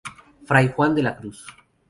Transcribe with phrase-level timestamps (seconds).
[0.51, 1.45] Fray Juan de la cruz".